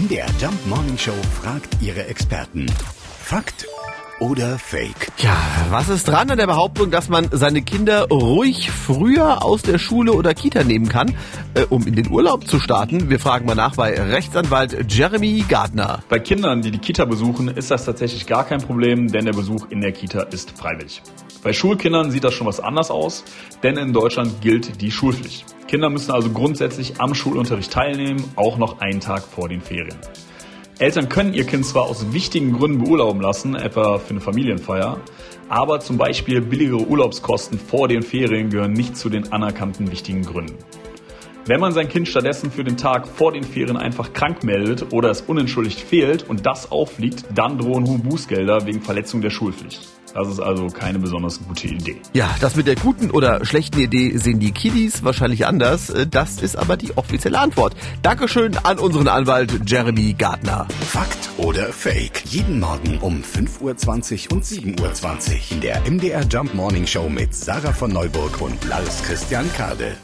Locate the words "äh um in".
11.52-11.96